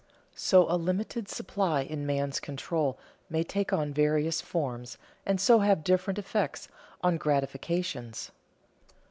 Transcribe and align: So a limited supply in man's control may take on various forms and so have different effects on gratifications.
So 0.33 0.65
a 0.67 0.77
limited 0.81 1.29
supply 1.29 1.81
in 1.81 2.07
man's 2.07 2.39
control 2.39 2.97
may 3.29 3.43
take 3.43 3.71
on 3.71 3.93
various 3.93 4.41
forms 4.41 4.97
and 5.27 5.39
so 5.39 5.59
have 5.59 5.83
different 5.83 6.17
effects 6.17 6.67
on 7.03 7.17
gratifications. 7.17 8.31